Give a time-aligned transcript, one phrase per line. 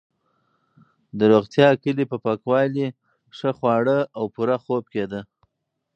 [1.17, 2.87] د روغتیا کلي په پاکوالي،
[3.37, 5.21] ښه خواړه او پوره خوب کې ده.